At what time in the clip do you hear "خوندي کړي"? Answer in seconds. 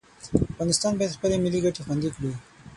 1.85-2.31